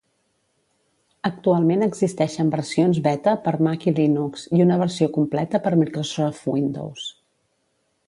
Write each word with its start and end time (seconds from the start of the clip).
Actualment 1.29 1.87
existeixen 1.87 2.49
versions 2.57 3.01
beta 3.09 3.35
per 3.45 3.55
Mac 3.69 3.87
i 3.93 3.95
Linux, 4.01 4.49
i 4.59 4.67
una 4.69 4.81
versió 4.87 5.13
completa 5.21 5.65
per 5.67 5.79
Microsoft 5.85 6.53
Windows. 6.57 7.09